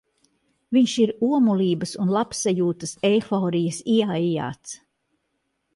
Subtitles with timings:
[0.77, 4.77] Viņš ir omulības un labsajūtas eiforijas ieaijāts.